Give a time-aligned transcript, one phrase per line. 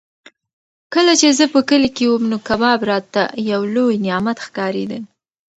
[0.93, 4.99] کله چې زه په کلي کې وم نو کباب راته یو لوی نعمت ښکارېده.